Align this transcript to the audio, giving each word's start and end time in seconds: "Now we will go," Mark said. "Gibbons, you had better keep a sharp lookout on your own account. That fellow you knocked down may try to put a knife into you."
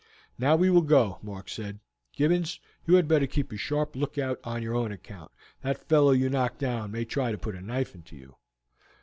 "Now 0.39 0.55
we 0.55 0.71
will 0.71 0.81
go," 0.81 1.19
Mark 1.21 1.47
said. 1.47 1.79
"Gibbons, 2.11 2.59
you 2.87 2.95
had 2.95 3.07
better 3.07 3.27
keep 3.27 3.51
a 3.51 3.55
sharp 3.57 3.95
lookout 3.95 4.39
on 4.43 4.63
your 4.63 4.73
own 4.73 4.91
account. 4.91 5.31
That 5.61 5.87
fellow 5.87 6.09
you 6.09 6.27
knocked 6.27 6.57
down 6.57 6.89
may 6.91 7.05
try 7.05 7.31
to 7.31 7.37
put 7.37 7.53
a 7.53 7.61
knife 7.61 7.93
into 7.93 8.15
you." 8.15 8.37